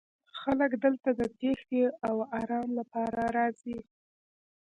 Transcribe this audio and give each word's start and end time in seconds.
خلک 0.39 0.71
دلته 0.83 1.09
د 1.19 1.21
تیښتې 1.39 1.81
او 2.07 2.15
ارام 2.39 2.69
لپاره 2.79 3.21
راځي 3.37 3.77